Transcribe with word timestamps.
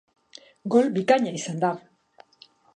Gol 0.75 0.89
bikaina 0.97 1.35
izan 1.43 1.63
da. 1.67 1.73